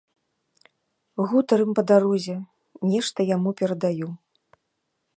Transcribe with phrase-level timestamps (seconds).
[1.33, 2.37] Гутарым па дарозе,
[2.95, 4.07] нешта яму перадаю.